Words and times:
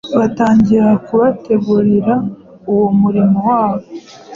batangira 0.19 0.89
kubategurira 1.05 2.13
uwo 2.71 2.87
murimo 2.99 3.37
wabo. 3.49 3.85